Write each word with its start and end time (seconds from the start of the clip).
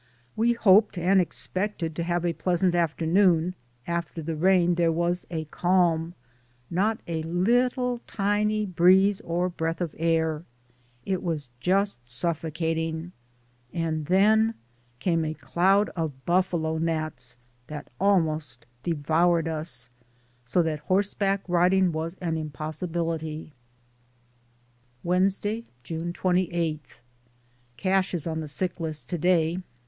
We 0.35 0.53
hoped 0.53 0.97
and 0.97 1.21
expected 1.21 1.95
to 1.95 2.01
have 2.01 2.25
a 2.25 2.33
pleasant 2.33 2.73
afternoon, 2.73 3.53
after 3.85 4.23
the 4.23 4.35
rain 4.35 4.73
there 4.73 4.91
was 4.91 5.27
a 5.29 5.45
calm— 5.45 6.15
not 6.71 6.99
a 7.07 7.21
little 7.21 7.99
tiny 8.07 8.65
breeze 8.65 9.21
or 9.21 9.47
breath 9.47 9.79
of 9.79 9.93
air— 9.99 10.43
it 11.13 11.21
was 11.21 11.49
just 11.59 12.07
suf 12.09 12.41
focating, 12.41 13.11
and 13.73 14.07
then 14.07 14.55
came 14.97 15.23
a 15.23 15.35
cloud 15.35 15.89
of 15.89 16.25
buffalo 16.25 16.79
gnats 16.79 17.37
that 17.67 17.91
almost 17.99 18.65
devoured 18.81 19.47
us, 19.47 19.87
so 20.43 20.63
that 20.63 20.79
horse 20.79 21.13
back 21.13 21.43
riding 21.47 21.91
was 21.91 22.15
an 22.19 22.37
impossibility. 22.37 23.53
Wednesday, 25.03 25.65
June 25.83 26.11
28. 26.11 26.81
Cash 27.77 28.15
is 28.15 28.25
on 28.25 28.39
the 28.39 28.47
sick 28.47 28.79
list 28.79 29.07
to 29.09 29.19
day. 29.19 29.59